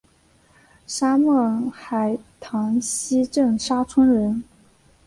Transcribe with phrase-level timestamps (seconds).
[0.87, 4.43] 沙孟海塘溪镇沙村人。